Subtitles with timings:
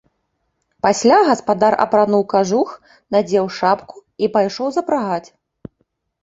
[0.85, 2.71] Пасля гаспадар апрануў кажух,
[3.17, 5.29] надзеў шапку і пайшоў запрагаць.